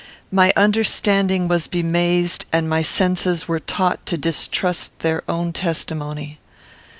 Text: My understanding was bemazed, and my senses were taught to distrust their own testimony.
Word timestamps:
My 0.31 0.51
understanding 0.55 1.47
was 1.47 1.67
bemazed, 1.67 2.45
and 2.51 2.67
my 2.67 2.81
senses 2.81 3.47
were 3.47 3.59
taught 3.59 4.03
to 4.07 4.17
distrust 4.17 4.97
their 5.01 5.21
own 5.29 5.53
testimony. 5.53 6.39